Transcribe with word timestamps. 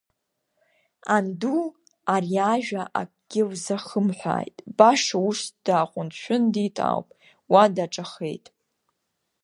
Анду 1.15 1.61
ари 2.13 2.37
ажәа 2.53 2.83
акгьы 2.99 3.41
лзахымҳәааит, 3.49 4.57
баша 4.77 5.17
ус 5.27 5.41
дааҟәндшәындит 5.65 6.75
ауп, 6.89 7.07
уа 7.51 7.63
даҿахеит. 7.75 8.45